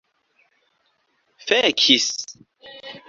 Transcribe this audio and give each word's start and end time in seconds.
fekis 1.45 2.07